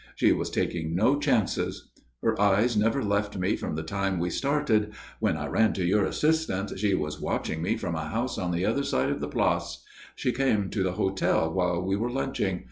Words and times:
She 0.15 0.31
was 0.31 0.49
taking 0.49 0.95
no 0.95 1.19
chances. 1.19 1.91
Her 2.23 2.41
eyes 2.41 2.75
never 2.75 3.03
left 3.03 3.37
me 3.37 3.55
from 3.55 3.75
the 3.75 3.83
time 3.83 4.17
we 4.17 4.31
started. 4.31 4.93
When 5.19 5.37
I 5.37 5.45
ran 5.45 5.73
to 5.73 5.85
your 5.85 6.05
assistance 6.05 6.73
she 6.79 6.95
was 6.95 7.21
watching 7.21 7.61
me 7.61 7.77
from 7.77 7.93
a 7.93 8.09
house 8.09 8.39
on 8.39 8.51
the 8.51 8.65
other 8.65 8.81
side 8.83 9.11
of 9.11 9.19
the 9.19 9.27
place. 9.27 9.83
She 10.15 10.31
came 10.31 10.71
to 10.71 10.81
the 10.81 10.93
hotel 10.93 11.53
while 11.53 11.83
we 11.85 11.95
were 11.95 12.09
lunching. 12.09 12.59